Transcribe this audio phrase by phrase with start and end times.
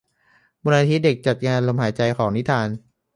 [0.63, 2.67] มูลนิธิเด็กจัดงานลมหายใจของนิทาน